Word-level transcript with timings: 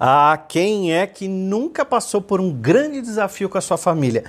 Ah, 0.00 0.44
quem 0.48 0.92
é 0.92 1.06
que 1.06 1.26
nunca 1.26 1.84
passou 1.84 2.20
por 2.20 2.40
um 2.40 2.52
grande 2.52 3.00
desafio 3.00 3.48
com 3.48 3.58
a 3.58 3.60
sua 3.60 3.76
família? 3.76 4.24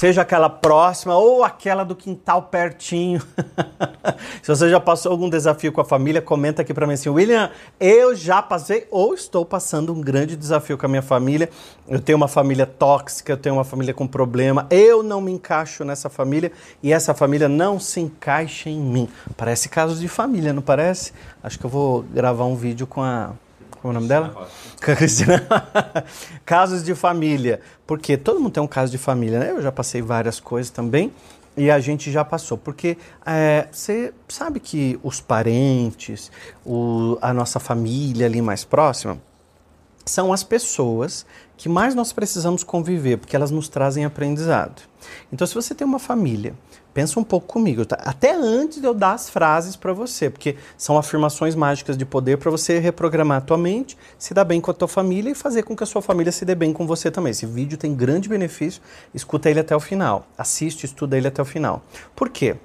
Seja 0.00 0.22
aquela 0.22 0.48
próxima 0.48 1.14
ou 1.14 1.44
aquela 1.44 1.84
do 1.84 1.94
quintal 1.94 2.44
pertinho. 2.44 3.20
Se 4.42 4.48
você 4.48 4.70
já 4.70 4.80
passou 4.80 5.12
algum 5.12 5.28
desafio 5.28 5.70
com 5.70 5.82
a 5.82 5.84
família, 5.84 6.22
comenta 6.22 6.62
aqui 6.62 6.72
para 6.72 6.86
mim 6.86 6.94
assim, 6.94 7.10
William, 7.10 7.50
eu 7.78 8.16
já 8.16 8.40
passei 8.40 8.88
ou 8.90 9.12
estou 9.12 9.44
passando 9.44 9.92
um 9.92 10.00
grande 10.00 10.36
desafio 10.36 10.78
com 10.78 10.86
a 10.86 10.88
minha 10.88 11.02
família. 11.02 11.50
Eu 11.86 12.00
tenho 12.00 12.16
uma 12.16 12.28
família 12.28 12.64
tóxica, 12.64 13.30
eu 13.30 13.36
tenho 13.36 13.56
uma 13.56 13.62
família 13.62 13.92
com 13.92 14.06
problema, 14.06 14.66
eu 14.70 15.02
não 15.02 15.20
me 15.20 15.32
encaixo 15.32 15.84
nessa 15.84 16.08
família 16.08 16.50
e 16.82 16.94
essa 16.94 17.12
família 17.12 17.46
não 17.46 17.78
se 17.78 18.00
encaixa 18.00 18.70
em 18.70 18.80
mim. 18.80 19.06
Parece 19.36 19.68
casos 19.68 20.00
de 20.00 20.08
família, 20.08 20.54
não 20.54 20.62
parece? 20.62 21.12
Acho 21.42 21.58
que 21.58 21.66
eu 21.66 21.70
vou 21.70 22.04
gravar 22.04 22.46
um 22.46 22.56
vídeo 22.56 22.86
com 22.86 23.02
a 23.02 23.34
qual 23.80 23.92
é 23.92 23.96
o 23.96 23.98
nome 23.98 24.08
dela? 24.08 24.48
Com 24.84 24.92
a 24.92 24.96
Cristina. 24.96 25.42
Casos 26.44 26.84
de 26.84 26.94
família. 26.94 27.60
Porque 27.86 28.16
todo 28.16 28.38
mundo 28.38 28.52
tem 28.52 28.62
um 28.62 28.66
caso 28.66 28.92
de 28.92 28.98
família, 28.98 29.38
né? 29.38 29.50
Eu 29.52 29.62
já 29.62 29.72
passei 29.72 30.02
várias 30.02 30.38
coisas 30.38 30.70
também 30.70 31.12
e 31.56 31.70
a 31.70 31.80
gente 31.80 32.12
já 32.12 32.22
passou. 32.22 32.58
Porque 32.58 32.98
é, 33.24 33.68
você 33.72 34.12
sabe 34.28 34.60
que 34.60 35.00
os 35.02 35.20
parentes, 35.20 36.30
o, 36.64 37.16
a 37.22 37.32
nossa 37.32 37.58
família 37.58 38.26
ali 38.26 38.42
mais 38.42 38.64
próxima, 38.64 39.18
são 40.10 40.32
as 40.32 40.42
pessoas 40.42 41.24
que 41.56 41.68
mais 41.68 41.94
nós 41.94 42.12
precisamos 42.12 42.64
conviver, 42.64 43.18
porque 43.18 43.36
elas 43.36 43.50
nos 43.50 43.68
trazem 43.68 44.04
aprendizado. 44.04 44.82
Então, 45.32 45.46
se 45.46 45.54
você 45.54 45.74
tem 45.74 45.86
uma 45.86 45.98
família 45.98 46.54
pensa 46.92 47.20
um 47.20 47.24
pouco 47.24 47.46
comigo, 47.46 47.84
tá? 47.84 47.96
até 48.04 48.34
antes 48.34 48.80
de 48.80 48.86
eu 48.86 48.94
dar 48.94 49.12
as 49.12 49.30
frases 49.30 49.76
para 49.76 49.92
você, 49.92 50.28
porque 50.28 50.56
são 50.76 50.98
afirmações 50.98 51.54
mágicas 51.54 51.96
de 51.96 52.04
poder 52.04 52.38
para 52.38 52.50
você 52.50 52.78
reprogramar 52.78 53.38
a 53.38 53.40
tua 53.40 53.58
mente, 53.58 53.96
se 54.18 54.34
dar 54.34 54.44
bem 54.44 54.60
com 54.60 54.70
a 54.70 54.74
tua 54.74 54.88
família 54.88 55.30
e 55.30 55.34
fazer 55.34 55.62
com 55.62 55.76
que 55.76 55.82
a 55.82 55.86
sua 55.86 56.02
família 56.02 56.32
se 56.32 56.44
dê 56.44 56.54
bem 56.54 56.72
com 56.72 56.86
você 56.86 57.10
também. 57.10 57.30
Esse 57.30 57.46
vídeo 57.46 57.78
tem 57.78 57.94
grande 57.94 58.28
benefício, 58.28 58.82
escuta 59.14 59.48
ele 59.48 59.60
até 59.60 59.74
o 59.74 59.80
final, 59.80 60.26
assiste, 60.36 60.84
estuda 60.84 61.16
ele 61.16 61.28
até 61.28 61.40
o 61.40 61.44
final. 61.44 61.82
Por 62.14 62.28
quê? 62.28 62.56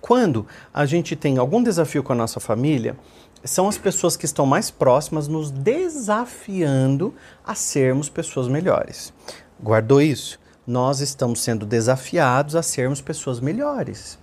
Quando 0.00 0.46
a 0.72 0.86
gente 0.86 1.16
tem 1.16 1.38
algum 1.38 1.62
desafio 1.62 2.02
com 2.02 2.12
a 2.12 2.16
nossa 2.16 2.38
família, 2.38 2.96
são 3.44 3.68
as 3.68 3.78
pessoas 3.78 4.16
que 4.16 4.24
estão 4.24 4.46
mais 4.46 4.70
próximas 4.70 5.28
nos 5.28 5.50
desafiando 5.50 7.14
a 7.44 7.54
sermos 7.54 8.08
pessoas 8.08 8.48
melhores. 8.48 9.12
Guardou 9.60 10.00
isso? 10.02 10.38
nós 10.66 11.00
estamos 11.00 11.40
sendo 11.40 11.64
desafiados 11.64 12.56
a 12.56 12.62
sermos 12.62 13.00
pessoas 13.00 13.38
melhores. 13.38 14.18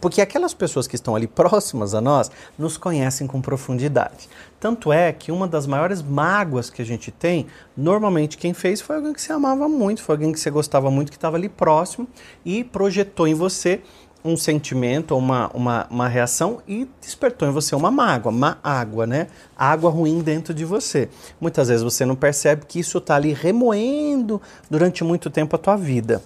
Porque 0.00 0.20
aquelas 0.20 0.54
pessoas 0.54 0.86
que 0.86 0.94
estão 0.94 1.16
ali 1.16 1.26
próximas 1.26 1.92
a 1.92 2.00
nós 2.00 2.30
nos 2.56 2.76
conhecem 2.76 3.26
com 3.26 3.40
profundidade. 3.40 4.28
Tanto 4.60 4.92
é 4.92 5.12
que 5.12 5.32
uma 5.32 5.48
das 5.48 5.66
maiores 5.66 6.00
mágoas 6.00 6.70
que 6.70 6.80
a 6.80 6.84
gente 6.84 7.10
tem, 7.10 7.46
normalmente 7.76 8.38
quem 8.38 8.54
fez 8.54 8.80
foi 8.80 8.96
alguém 8.96 9.12
que 9.12 9.20
você 9.20 9.32
amava 9.32 9.68
muito, 9.68 10.02
foi 10.02 10.14
alguém 10.14 10.32
que 10.32 10.38
você 10.38 10.50
gostava 10.50 10.90
muito, 10.90 11.10
que 11.10 11.16
estava 11.16 11.36
ali 11.36 11.48
próximo 11.48 12.06
e 12.44 12.62
projetou 12.62 13.26
em 13.26 13.34
você 13.34 13.82
um 14.24 14.36
sentimento 14.36 15.16
uma, 15.16 15.48
uma, 15.54 15.86
uma 15.88 16.08
reação 16.08 16.60
e 16.66 16.88
despertou 17.00 17.48
em 17.48 17.52
você 17.52 17.74
uma 17.74 17.90
mágoa, 17.90 18.32
uma 18.32 18.58
água, 18.62 19.06
né? 19.06 19.28
Água 19.56 19.90
ruim 19.90 20.20
dentro 20.20 20.52
de 20.52 20.64
você. 20.64 21.08
Muitas 21.40 21.68
vezes 21.68 21.82
você 21.82 22.04
não 22.04 22.16
percebe 22.16 22.66
que 22.66 22.80
isso 22.80 22.98
está 22.98 23.16
ali 23.16 23.32
remoendo 23.32 24.40
durante 24.70 25.04
muito 25.04 25.30
tempo 25.30 25.54
a 25.56 25.58
tua 25.58 25.76
vida. 25.76 26.22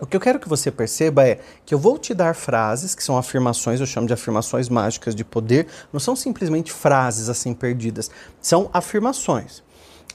O 0.00 0.06
que 0.06 0.16
eu 0.16 0.20
quero 0.20 0.40
que 0.40 0.48
você 0.48 0.72
perceba 0.72 1.26
é 1.26 1.38
que 1.64 1.72
eu 1.72 1.78
vou 1.78 1.96
te 1.96 2.12
dar 2.12 2.34
frases, 2.34 2.96
que 2.96 3.02
são 3.02 3.16
afirmações, 3.16 3.78
eu 3.78 3.86
chamo 3.86 4.08
de 4.08 4.12
afirmações 4.12 4.68
mágicas 4.68 5.14
de 5.14 5.24
poder, 5.24 5.68
não 5.92 6.00
são 6.00 6.16
simplesmente 6.16 6.72
frases 6.72 7.28
assim 7.28 7.54
perdidas, 7.54 8.10
são 8.40 8.68
afirmações. 8.72 9.62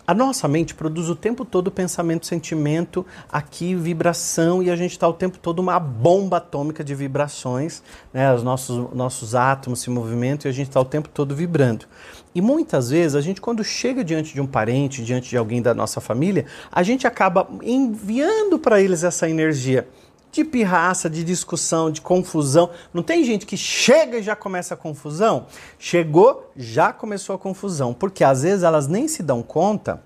A 0.10 0.14
nossa 0.16 0.48
mente 0.48 0.74
produz 0.74 1.08
o 1.08 1.16
tempo 1.16 1.46
todo 1.46 1.70
pensamento, 1.70 2.26
sentimento, 2.26 3.06
aqui 3.32 3.76
vibração 3.76 4.64
e 4.64 4.72
a 4.72 4.76
gente 4.76 4.94
está 4.94 5.08
o 5.08 5.14
tempo 5.14 5.38
todo 5.38 5.60
uma 5.60 5.80
bomba 5.80 6.38
atômica 6.38 6.84
de 6.84 6.96
vibrações, 6.96 7.84
né? 8.12 8.34
Os 8.34 8.42
nossos, 8.42 8.92
nossos 8.92 9.36
átomos 9.36 9.82
se 9.82 9.92
movimentam 9.92 10.50
e 10.50 10.52
a 10.52 10.52
gente 10.52 10.70
está 10.70 10.82
o 10.82 10.86
tempo 10.86 11.10
todo 11.10 11.36
vibrando. 11.36 11.86
E 12.34 12.42
muitas 12.42 12.90
vezes 12.90 13.14
a 13.14 13.22
gente, 13.22 13.40
quando 13.40 13.64
chega 13.64 14.04
diante 14.04 14.34
de 14.34 14.42
um 14.42 14.48
parente, 14.48 15.04
diante 15.04 15.30
de 15.30 15.38
alguém 15.38 15.62
da 15.62 15.76
nossa 15.76 16.02
família, 16.02 16.48
a 16.72 16.82
gente 16.82 17.06
acaba 17.06 17.48
enviando 17.62 18.58
para 18.58 18.82
eles 18.82 19.04
essa 19.04 19.30
energia 19.30 19.88
de 20.32 20.44
pirraça, 20.44 21.10
de 21.10 21.24
discussão, 21.24 21.92
de 21.92 22.02
confusão. 22.02 22.70
Não 22.94 23.02
tem 23.02 23.24
gente 23.24 23.46
que 23.46 23.58
chega 23.58 24.20
e 24.20 24.24
já 24.24 24.36
começa 24.36 24.74
a 24.74 24.78
confusão? 24.78 25.48
Chegou, 25.78 26.52
já 26.56 26.94
começou 26.94 27.36
a 27.36 27.40
confusão, 27.40 27.94
porque 27.94 28.24
às 28.24 28.44
vezes 28.44 28.64
elas 28.64 28.88
nem 28.88 29.08
se 29.08 29.24
dão 29.24 29.42
conta. 29.42 30.02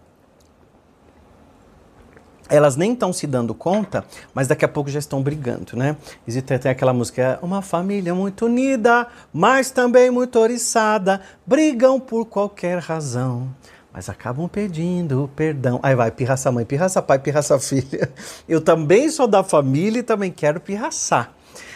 Elas 2.50 2.76
nem 2.76 2.94
estão 2.94 3.12
se 3.12 3.26
dando 3.26 3.54
conta, 3.54 4.06
mas 4.34 4.48
daqui 4.48 4.66
a 4.66 4.68
pouco 4.68 4.90
já 4.90 5.00
estão 5.00 5.24
brigando, 5.24 5.78
né? 5.78 5.96
Existe 6.28 6.54
até 6.54 6.70
aquela 6.70 6.94
música, 6.94 7.22
é 7.22 7.40
uma 7.42 7.62
família 7.62 8.14
muito 8.14 8.46
unida, 8.46 9.08
mas 9.32 9.72
também 9.72 10.12
muito 10.12 10.38
oriçada, 10.38 11.22
brigam 11.48 12.00
por 12.00 12.26
qualquer 12.26 12.80
razão 12.80 13.50
mas 13.94 14.10
acabam 14.10 14.50
pedindo 14.50 15.30
perdão. 15.36 15.80
Aí 15.84 15.96
vai, 15.96 16.10
pirraça 16.10 16.52
mãe, 16.52 16.66
pirraça 16.66 17.00
pai, 17.00 17.20
pirraça 17.20 17.60
filha. 17.60 18.12
Eu 18.50 18.60
também 18.60 19.10
sou 19.10 19.28
da 19.28 19.44
família 19.44 20.00
e 20.00 20.04
também 20.04 20.32
quero 20.32 20.60
pirraçar. 20.60 21.32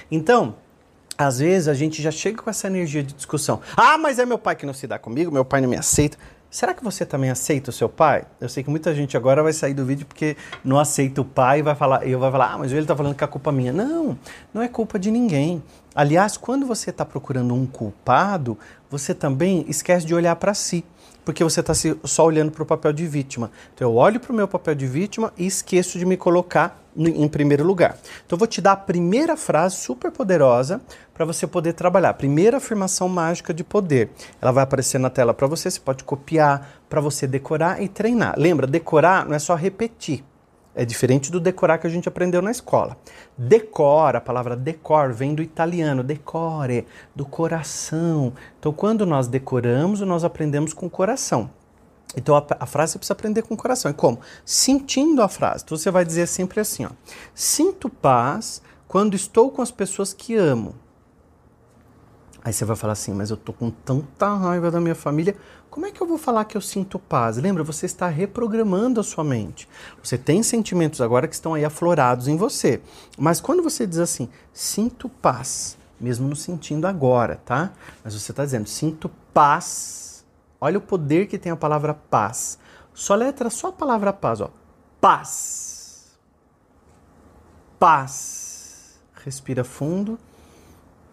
Então, 0.10 0.56
às 1.16 1.38
vezes 1.38 1.68
a 1.68 1.76
gente 1.76 2.02
já 2.02 2.10
chega 2.10 2.42
com 2.42 2.50
essa 2.50 2.66
energia 2.66 3.04
de 3.04 3.14
discussão. 3.14 3.62
Ah, 3.76 4.00
mas 4.00 4.18
é 4.18 4.26
meu 4.26 4.40
pai 4.40 4.56
que 4.56 4.66
não 4.66 4.74
se 4.74 4.88
dá 4.88 4.98
comigo, 4.98 5.32
meu 5.32 5.46
pai 5.46 5.62
não 5.62 5.70
me 5.70 5.78
aceita. 5.78 6.18
Será 6.58 6.74
que 6.74 6.84
você 6.84 7.06
também 7.06 7.30
aceita 7.30 7.70
o 7.70 7.72
seu 7.72 7.88
pai? 7.88 8.26
Eu 8.42 8.50
sei 8.50 8.64
que 8.64 8.70
muita 8.72 8.92
gente 8.96 9.16
agora 9.16 9.44
vai 9.44 9.54
sair 9.54 9.76
do 9.76 9.86
vídeo 9.86 10.08
porque 10.08 10.36
não 10.66 10.80
aceita 10.80 11.22
o 11.22 11.24
pai 11.24 11.60
e 11.60 11.62
vai 11.62 11.76
falar, 11.76 12.08
eu 12.08 12.18
vai 12.18 12.32
falar, 12.32 12.54
ah, 12.54 12.58
mas 12.58 12.72
ele 12.72 12.82
está 12.82 12.96
falando 12.96 13.14
que 13.14 13.24
é 13.24 13.28
culpa 13.28 13.52
minha. 13.52 13.72
Não, 13.72 14.18
não 14.52 14.64
é 14.64 14.68
culpa 14.68 14.98
de 14.98 15.12
ninguém. 15.12 15.62
Aliás, 15.94 16.36
quando 16.36 16.66
você 16.66 16.90
está 16.90 17.06
procurando 17.06 17.54
um 17.54 17.68
culpado, 17.68 18.58
você 18.90 19.14
também 19.14 19.66
esquece 19.68 20.04
de 20.04 20.16
olhar 20.16 20.36
para 20.36 20.56
si 20.56 20.84
porque 21.24 21.44
você 21.44 21.60
está 21.60 21.74
só 22.06 22.26
olhando 22.26 22.52
para 22.54 22.64
o 22.64 22.66
papel 22.66 22.94
de 22.94 23.06
vítima. 23.06 23.52
Então 23.76 23.90
eu 23.90 23.96
olho 23.96 24.18
para 24.18 24.32
o 24.32 24.36
meu 24.36 24.48
papel 24.48 24.74
de 24.74 24.88
vítima 24.88 25.34
e 25.38 25.46
esqueço 25.46 26.00
de 26.00 26.06
me 26.06 26.16
colocar 26.16 26.82
em 26.96 27.28
primeiro 27.28 27.66
lugar. 27.66 27.98
Então 28.26 28.36
eu 28.36 28.38
vou 28.38 28.48
te 28.48 28.62
dar 28.62 28.72
a 28.72 28.78
primeira 28.78 29.36
frase 29.36 29.76
super 29.76 30.10
poderosa 30.10 30.80
para 31.18 31.26
você 31.26 31.48
poder 31.48 31.74
trabalhar. 31.74 32.14
Primeira 32.14 32.58
afirmação 32.58 33.10
mágica 33.10 33.52
de 33.52 33.64
poder. 33.64 34.12
Ela 34.40 34.52
vai 34.52 34.64
aparecer 34.64 35.00
na 35.00 35.10
tela 35.10 35.34
para 35.34 35.48
você, 35.48 35.72
você 35.72 35.80
pode 35.80 36.04
copiar 36.04 36.80
para 36.88 37.02
você 37.02 37.26
decorar 37.26 37.82
e 37.82 37.90
treinar. 37.90 38.36
Lembra, 38.38 38.68
decorar 38.68 39.26
não 39.26 39.34
é 39.34 39.40
só 39.40 39.56
repetir. 39.56 40.24
É 40.76 40.86
diferente 40.86 41.32
do 41.32 41.40
decorar 41.40 41.80
que 41.80 41.88
a 41.88 41.90
gente 41.90 42.08
aprendeu 42.08 42.40
na 42.40 42.52
escola. 42.52 42.96
Decora, 43.36 44.20
a 44.20 44.22
palavra 44.22 44.56
decor 44.56 45.12
vem 45.12 45.34
do 45.34 45.42
italiano, 45.42 46.04
decore, 46.04 46.86
do 47.16 47.26
coração. 47.26 48.32
Então, 48.60 48.72
quando 48.72 49.04
nós 49.04 49.28
decoramos, 49.28 50.02
nós 50.02 50.24
aprendemos 50.24 50.72
com 50.72 50.86
o 50.86 50.90
coração. 50.90 51.50
Então, 52.16 52.36
a, 52.36 52.46
a 52.60 52.66
frase 52.68 52.92
você 52.92 53.00
precisa 53.00 53.14
aprender 53.14 53.42
com 53.42 53.56
o 53.56 53.58
coração. 53.58 53.90
E 53.90 53.94
como? 53.96 54.20
Sentindo 54.46 55.24
a 55.24 55.28
frase. 55.28 55.64
Então, 55.66 55.76
você 55.76 55.90
vai 55.90 56.06
dizer 56.06 56.28
sempre 56.28 56.60
assim: 56.60 56.86
ó, 56.86 56.92
Sinto 57.34 57.90
paz 57.90 58.62
quando 58.88 59.16
estou 59.16 59.50
com 59.50 59.64
as 59.64 59.72
pessoas 59.72 60.14
que 60.14 60.36
amo. 60.36 60.76
Aí 62.48 62.54
você 62.54 62.64
vai 62.64 62.78
falar 62.78 62.94
assim, 62.94 63.14
mas 63.14 63.30
eu 63.30 63.36
tô 63.36 63.52
com 63.52 63.70
tanta 63.70 64.34
raiva 64.34 64.72
da 64.72 64.80
minha 64.80 64.96
família, 64.96 65.36
como 65.70 65.86
é 65.86 65.92
que 65.92 66.00
eu 66.00 66.08
vou 66.08 66.18
falar 66.18 66.46
que 66.46 66.56
eu 66.56 66.62
sinto 66.62 66.98
paz? 66.98 67.36
Lembra, 67.36 67.62
você 67.62 67.86
está 67.86 68.08
reprogramando 68.08 69.02
a 69.02 69.04
sua 69.04 69.22
mente. 69.22 69.68
Você 70.02 70.18
tem 70.18 70.42
sentimentos 70.42 71.02
agora 71.02 71.28
que 71.28 71.34
estão 71.34 71.56
aí 71.56 71.66
aflorados 71.66 72.26
em 72.30 72.38
você. 72.38 72.82
Mas 73.18 73.42
quando 73.42 73.62
você 73.62 73.86
diz 73.86 74.00
assim, 74.00 74.30
sinto 74.54 75.10
paz, 75.10 75.78
mesmo 76.00 76.26
não 76.26 76.38
sentindo 76.38 76.88
agora, 76.88 77.36
tá? 77.44 77.74
Mas 78.02 78.14
você 78.14 78.32
está 78.32 78.46
dizendo, 78.46 78.70
sinto 78.70 79.12
paz. 79.34 80.24
Olha 80.62 80.78
o 80.78 80.82
poder 80.82 81.28
que 81.28 81.38
tem 81.38 81.52
a 81.52 81.58
palavra 81.58 81.94
paz. 81.94 82.58
Só 82.94 83.14
letra, 83.14 83.50
só 83.50 83.68
a 83.68 83.74
palavra 83.74 84.14
paz, 84.14 84.40
ó. 84.40 84.50
Paz. 85.02 86.18
Paz. 87.78 89.02
Respira 89.26 89.66
fundo. 89.66 90.18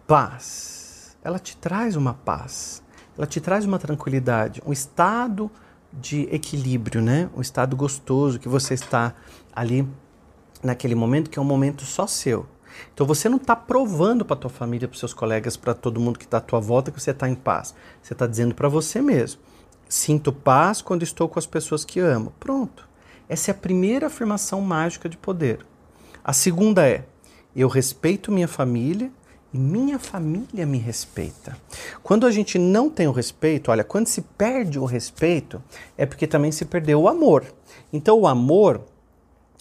Paz. 0.07 0.84
Ela 1.25 1.39
te 1.39 1.57
traz 1.57 1.97
uma 1.97 2.13
paz 2.13 2.85
ela 3.17 3.25
te 3.25 3.39
traz 3.39 3.65
uma 3.65 3.79
tranquilidade, 3.79 4.61
um 4.65 4.73
estado 4.73 5.49
de 5.91 6.23
equilíbrio, 6.31 7.01
né? 7.01 7.29
Um 7.35 7.41
estado 7.41 7.75
gostoso 7.75 8.39
que 8.39 8.49
você 8.49 8.73
está 8.73 9.13
ali 9.53 9.87
naquele 10.61 10.95
momento 10.95 11.29
que 11.29 11.39
é 11.39 11.41
um 11.41 11.45
momento 11.45 11.85
só 11.85 12.05
seu. 12.05 12.45
Então 12.93 13.07
você 13.07 13.29
não 13.29 13.37
está 13.37 13.55
provando 13.55 14.25
para 14.25 14.35
tua 14.35 14.49
família, 14.49 14.87
para 14.87 14.99
seus 14.99 15.13
colegas, 15.13 15.55
para 15.55 15.73
todo 15.73 15.99
mundo 15.99 16.19
que 16.19 16.25
está 16.25 16.37
à 16.37 16.41
tua 16.41 16.59
volta 16.59 16.91
que 16.91 16.99
você 16.99 17.11
está 17.11 17.29
em 17.29 17.35
paz. 17.35 17.73
Você 18.01 18.11
está 18.11 18.27
dizendo 18.27 18.53
para 18.53 18.67
você 18.67 19.01
mesmo: 19.01 19.39
sinto 19.87 20.33
paz 20.33 20.81
quando 20.81 21.03
estou 21.03 21.29
com 21.29 21.39
as 21.39 21.45
pessoas 21.45 21.85
que 21.85 22.01
amo. 22.01 22.33
Pronto. 22.37 22.89
Essa 23.29 23.51
é 23.51 23.53
a 23.53 23.57
primeira 23.57 24.07
afirmação 24.07 24.59
mágica 24.59 25.07
de 25.07 25.15
poder. 25.15 25.65
A 26.21 26.33
segunda 26.33 26.85
é: 26.85 27.05
eu 27.55 27.69
respeito 27.69 28.29
minha 28.29 28.47
família 28.47 29.09
e 29.55 29.57
minha 29.57 29.97
família 29.97 30.65
me 30.65 30.77
respeita. 30.77 31.57
Quando 32.03 32.27
a 32.27 32.31
gente 32.31 32.59
não 32.59 32.89
tem 32.89 33.07
o 33.07 33.13
respeito, 33.13 33.71
olha, 33.71 33.85
quando 33.85 34.07
se 34.07 34.21
perde 34.21 34.77
o 34.77 34.83
respeito, 34.83 35.63
é 35.97 36.05
porque 36.05 36.27
também 36.27 36.51
se 36.51 36.65
perdeu 36.65 36.99
o 36.99 37.07
amor. 37.07 37.45
Então 37.93 38.19
o 38.19 38.27
amor, 38.27 38.81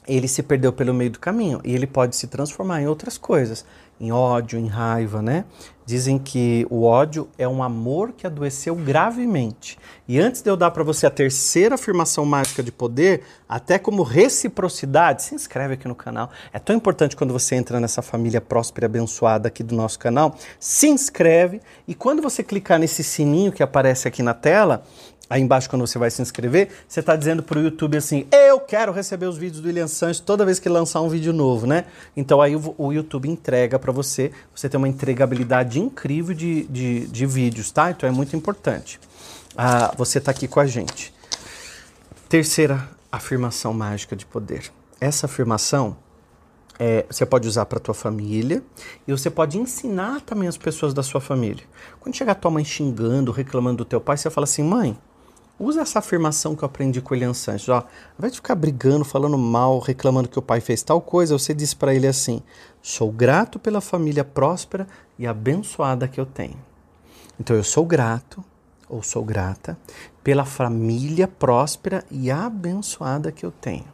ele 0.04 0.26
se 0.26 0.42
perdeu 0.42 0.72
pelo 0.72 0.92
meio 0.92 1.12
do 1.12 1.20
caminho 1.20 1.60
e 1.62 1.72
ele 1.72 1.86
pode 1.86 2.16
se 2.16 2.26
transformar 2.26 2.82
em 2.82 2.88
outras 2.88 3.16
coisas, 3.16 3.64
em 4.00 4.12
ódio, 4.12 4.58
em 4.58 4.66
raiva, 4.66 5.22
né? 5.22 5.44
Dizem 5.86 6.18
que 6.18 6.66
o 6.70 6.84
ódio 6.84 7.28
é 7.36 7.46
um 7.46 7.62
amor 7.62 8.12
que 8.12 8.26
adoeceu 8.26 8.74
gravemente. 8.74 9.78
E 10.08 10.18
antes 10.18 10.40
de 10.40 10.48
eu 10.48 10.56
dar 10.56 10.70
para 10.70 10.82
você 10.82 11.06
a 11.06 11.10
terceira 11.10 11.74
afirmação 11.74 12.24
mágica 12.24 12.62
de 12.62 12.72
poder, 12.72 13.22
até 13.46 13.78
como 13.78 14.02
reciprocidade, 14.02 15.22
se 15.22 15.34
inscreve 15.34 15.74
aqui 15.74 15.86
no 15.86 15.94
canal. 15.94 16.30
É 16.54 16.58
tão 16.58 16.74
importante 16.74 17.14
quando 17.14 17.34
você 17.34 17.54
entra 17.54 17.78
nessa 17.80 18.00
família 18.00 18.40
próspera 18.40 18.86
e 18.86 18.88
abençoada 18.88 19.48
aqui 19.48 19.62
do 19.62 19.74
nosso 19.74 19.98
canal. 19.98 20.34
Se 20.58 20.88
inscreve 20.88 21.60
e 21.86 21.94
quando 21.94 22.22
você 22.22 22.42
clicar 22.42 22.78
nesse 22.78 23.04
sininho 23.04 23.52
que 23.52 23.62
aparece 23.62 24.08
aqui 24.08 24.22
na 24.22 24.32
tela, 24.32 24.84
Aí 25.34 25.42
embaixo, 25.42 25.68
quando 25.68 25.84
você 25.84 25.98
vai 25.98 26.12
se 26.12 26.22
inscrever, 26.22 26.68
você 26.86 27.00
está 27.00 27.16
dizendo 27.16 27.42
para 27.42 27.58
o 27.58 27.60
YouTube 27.60 27.96
assim: 27.96 28.24
Eu 28.30 28.60
quero 28.60 28.92
receber 28.92 29.26
os 29.26 29.36
vídeos 29.36 29.60
do 29.60 29.66
William 29.66 29.88
Sanches 29.88 30.20
toda 30.20 30.44
vez 30.44 30.60
que 30.60 30.68
lançar 30.68 31.00
um 31.00 31.08
vídeo 31.08 31.32
novo, 31.32 31.66
né? 31.66 31.86
Então 32.16 32.40
aí 32.40 32.54
o, 32.54 32.72
o 32.78 32.92
YouTube 32.92 33.28
entrega 33.28 33.76
para 33.76 33.90
você, 33.90 34.30
você 34.54 34.68
tem 34.68 34.78
uma 34.78 34.86
entregabilidade 34.86 35.80
incrível 35.80 36.36
de, 36.36 36.62
de, 36.66 37.08
de, 37.08 37.26
vídeos, 37.26 37.72
tá? 37.72 37.90
Então 37.90 38.08
é 38.08 38.12
muito 38.12 38.36
importante. 38.36 39.00
Ah, 39.56 39.92
você 39.98 40.18
está 40.18 40.30
aqui 40.30 40.46
com 40.46 40.60
a 40.60 40.66
gente. 40.68 41.12
Terceira 42.28 42.88
afirmação 43.10 43.74
mágica 43.74 44.14
de 44.14 44.24
poder. 44.24 44.70
Essa 45.00 45.26
afirmação 45.26 45.96
é, 46.78 47.06
você 47.10 47.26
pode 47.26 47.48
usar 47.48 47.66
para 47.66 47.80
tua 47.80 47.92
família 47.92 48.62
e 49.04 49.10
você 49.10 49.28
pode 49.28 49.58
ensinar 49.58 50.20
também 50.20 50.48
as 50.48 50.56
pessoas 50.56 50.94
da 50.94 51.02
sua 51.02 51.20
família. 51.20 51.64
Quando 51.98 52.14
chegar 52.14 52.36
tua 52.36 52.52
mãe 52.52 52.64
xingando, 52.64 53.32
reclamando 53.32 53.78
do 53.78 53.84
teu 53.84 54.00
pai, 54.00 54.16
você 54.16 54.30
fala 54.30 54.44
assim: 54.44 54.62
mãe 54.62 54.96
Usa 55.58 55.82
essa 55.82 56.00
afirmação 56.00 56.56
que 56.56 56.64
eu 56.64 56.66
aprendi 56.66 57.00
com 57.00 57.14
o 57.14 57.16
Elian 57.16 57.32
Sanches. 57.32 57.68
Ó, 57.68 57.84
de 58.20 58.30
ficar 58.30 58.56
brigando, 58.56 59.04
falando 59.04 59.38
mal, 59.38 59.78
reclamando 59.78 60.28
que 60.28 60.38
o 60.38 60.42
pai 60.42 60.60
fez 60.60 60.82
tal 60.82 61.00
coisa, 61.00 61.38
você 61.38 61.54
diz 61.54 61.72
para 61.72 61.94
ele 61.94 62.06
assim: 62.06 62.42
sou 62.82 63.12
grato 63.12 63.58
pela 63.58 63.80
família 63.80 64.24
próspera 64.24 64.86
e 65.18 65.26
abençoada 65.26 66.08
que 66.08 66.20
eu 66.20 66.26
tenho. 66.26 66.58
Então 67.38 67.54
eu 67.54 67.62
sou 67.62 67.86
grato 67.86 68.44
ou 68.88 69.02
sou 69.02 69.24
grata 69.24 69.78
pela 70.22 70.44
família 70.44 71.28
próspera 71.28 72.04
e 72.10 72.30
abençoada 72.30 73.30
que 73.30 73.46
eu 73.46 73.52
tenho. 73.52 73.86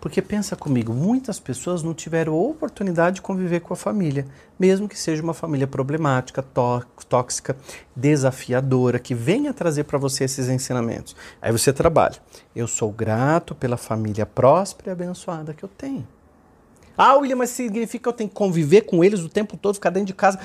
Porque 0.00 0.22
pensa 0.22 0.54
comigo, 0.54 0.92
muitas 0.92 1.40
pessoas 1.40 1.82
não 1.82 1.92
tiveram 1.92 2.34
oportunidade 2.34 3.16
de 3.16 3.22
conviver 3.22 3.60
com 3.60 3.74
a 3.74 3.76
família, 3.76 4.26
mesmo 4.58 4.88
que 4.88 4.98
seja 4.98 5.22
uma 5.22 5.34
família 5.34 5.66
problemática, 5.66 6.42
tóxica, 7.08 7.56
desafiadora, 7.94 8.98
que 8.98 9.14
venha 9.14 9.52
trazer 9.52 9.84
para 9.84 9.98
você 9.98 10.24
esses 10.24 10.48
ensinamentos. 10.48 11.16
Aí 11.42 11.50
você 11.50 11.72
trabalha. 11.72 12.16
Eu 12.54 12.66
sou 12.68 12.90
grato 12.92 13.54
pela 13.54 13.76
família 13.76 14.24
próspera 14.24 14.90
e 14.90 14.92
abençoada 14.92 15.52
que 15.52 15.64
eu 15.64 15.68
tenho. 15.68 16.06
Ah, 16.96 17.14
William, 17.16 17.36
mas 17.36 17.50
significa 17.50 18.02
que 18.02 18.08
eu 18.08 18.12
tenho 18.12 18.28
que 18.28 18.34
conviver 18.34 18.82
com 18.82 19.04
eles 19.04 19.20
o 19.20 19.28
tempo 19.28 19.56
todo, 19.56 19.74
ficar 19.74 19.90
dentro 19.90 20.08
de 20.08 20.14
casa? 20.14 20.38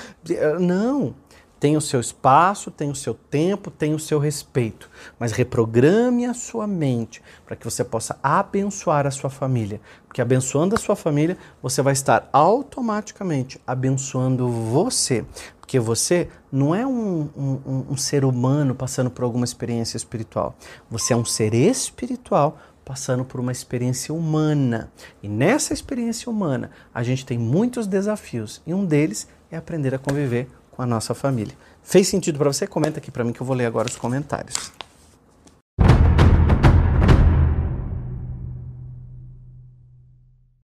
Não 0.60 1.16
tem 1.64 1.78
o 1.78 1.82
seu 1.82 2.02
espaço, 2.02 2.70
tem 2.70 2.92
o 2.92 2.96
seu 2.96 3.14
tempo, 3.14 3.72
tem 3.72 3.94
o 3.94 4.00
seu 4.00 4.20
respeito. 4.20 4.90
Mas 5.18 5.32
reprograme 5.32 6.26
a 6.26 6.34
sua 6.34 6.68
mente 6.68 7.24
para 7.46 7.56
que 7.56 7.64
você 7.64 7.86
possa 7.86 8.20
abençoar 8.22 9.08
a 9.08 9.12
sua 9.12 9.30
família. 9.30 9.80
Porque 10.06 10.22
abençoando 10.22 10.76
a 10.76 10.78
sua 10.78 10.94
família, 10.94 11.38
você 11.62 11.82
vai 11.82 11.94
estar 11.94 12.28
automaticamente 12.34 13.62
abençoando 13.66 14.50
você. 14.50 15.24
Porque 15.62 15.80
você 15.80 16.28
não 16.52 16.76
é 16.76 16.86
um, 16.86 17.30
um, 17.34 17.86
um 17.92 17.96
ser 17.96 18.26
humano 18.26 18.76
passando 18.76 19.10
por 19.10 19.24
alguma 19.24 19.46
experiência 19.46 19.96
espiritual. 19.96 20.58
Você 20.92 21.14
é 21.14 21.16
um 21.16 21.24
ser 21.24 21.54
espiritual 21.54 22.58
passando 22.84 23.24
por 23.24 23.40
uma 23.40 23.54
experiência 23.54 24.14
humana. 24.14 24.92
E 25.22 25.30
nessa 25.30 25.74
experiência 25.74 26.30
humana, 26.30 26.72
a 26.94 27.04
gente 27.04 27.26
tem 27.26 27.38
muitos 27.38 27.88
desafios. 27.88 28.62
E 28.68 28.74
um 28.74 28.84
deles 28.84 29.30
é 29.50 29.56
aprender 29.56 29.96
a 29.96 29.98
conviver 29.98 30.50
com 30.76 30.82
a 30.82 30.86
nossa 30.86 31.14
família. 31.14 31.54
Fez 31.84 32.08
sentido 32.08 32.38
para 32.38 32.52
você? 32.52 32.66
Comenta 32.66 33.00
aqui 33.00 33.12
para 33.12 33.24
mim 33.24 33.32
que 33.32 33.42
eu 33.42 33.46
vou 33.46 33.56
ler 33.56 33.66
agora 33.66 33.88
os 33.88 33.96
comentários. 33.96 34.72